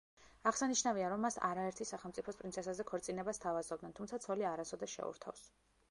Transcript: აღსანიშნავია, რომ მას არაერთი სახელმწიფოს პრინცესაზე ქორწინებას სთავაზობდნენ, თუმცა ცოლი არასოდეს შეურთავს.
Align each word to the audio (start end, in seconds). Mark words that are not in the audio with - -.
აღსანიშნავია, 0.51 1.09
რომ 1.13 1.21
მას 1.25 1.37
არაერთი 1.49 1.87
სახელმწიფოს 1.91 2.39
პრინცესაზე 2.41 2.89
ქორწინებას 2.95 3.41
სთავაზობდნენ, 3.43 3.95
თუმცა 4.01 4.23
ცოლი 4.27 4.53
არასოდეს 4.55 4.99
შეურთავს. 5.01 5.51